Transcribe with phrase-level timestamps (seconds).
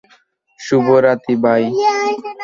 [0.59, 1.63] শুভরাত্রি, ভাই।